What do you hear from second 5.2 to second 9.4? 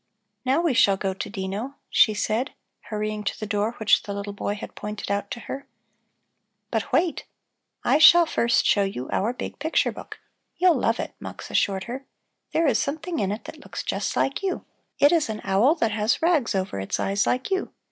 to her. "But wait! I shall first show you our